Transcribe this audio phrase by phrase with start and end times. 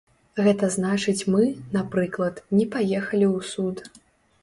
[0.45, 1.43] Гэта значыць мы,
[1.77, 3.77] напрыклад, не паехалі ў суд.